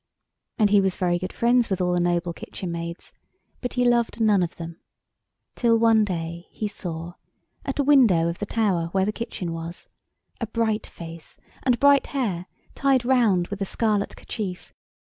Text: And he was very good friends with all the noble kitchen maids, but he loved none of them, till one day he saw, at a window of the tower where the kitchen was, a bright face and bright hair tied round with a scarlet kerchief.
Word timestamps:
And 0.57 0.71
he 0.71 0.81
was 0.81 0.95
very 0.95 1.19
good 1.19 1.31
friends 1.31 1.69
with 1.69 1.79
all 1.79 1.91
the 1.93 1.99
noble 1.99 2.33
kitchen 2.33 2.71
maids, 2.71 3.13
but 3.61 3.73
he 3.73 3.85
loved 3.85 4.19
none 4.19 4.41
of 4.41 4.55
them, 4.55 4.79
till 5.53 5.77
one 5.77 6.03
day 6.03 6.47
he 6.49 6.67
saw, 6.67 7.13
at 7.65 7.77
a 7.77 7.83
window 7.83 8.27
of 8.27 8.39
the 8.39 8.47
tower 8.47 8.87
where 8.93 9.05
the 9.05 9.11
kitchen 9.13 9.53
was, 9.53 9.87
a 10.39 10.47
bright 10.47 10.87
face 10.87 11.37
and 11.61 11.79
bright 11.79 12.07
hair 12.07 12.47
tied 12.73 13.05
round 13.05 13.49
with 13.49 13.61
a 13.61 13.65
scarlet 13.65 14.17
kerchief. 14.17 14.73